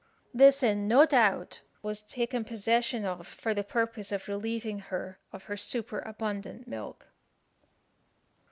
This, 0.33 0.63
no 0.63 1.05
doubt, 1.05 1.61
was 1.83 2.01
taken 2.01 2.43
possession 2.43 3.05
of 3.05 3.27
for 3.27 3.53
the 3.53 3.63
purpose 3.63 4.11
of 4.11 4.27
relieving 4.27 4.79
her 4.79 5.19
of 5.31 5.43
her 5.43 5.55
superabundant 5.55 6.67
milk. 6.67 7.07